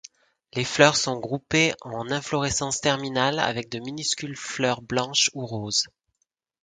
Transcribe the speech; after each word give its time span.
Les 0.53 0.63
fleurs 0.63 0.97
sont 0.97 1.19
groupées 1.19 1.75
en 1.81 2.09
inflorescences 2.09 2.81
terminales 2.81 3.37
avec 3.37 3.69
de 3.69 3.77
minuscules 3.77 4.35
fleurs 4.35 4.81
blanches 4.81 5.29
ou 5.35 5.45
roses. 5.45 5.85